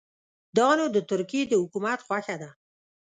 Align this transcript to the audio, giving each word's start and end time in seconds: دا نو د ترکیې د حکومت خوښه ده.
دا 0.57 0.67
نو 0.79 0.85
د 0.95 0.97
ترکیې 1.09 1.43
د 1.47 1.53
حکومت 1.61 1.99
خوښه 2.05 2.35
ده. 2.41 2.49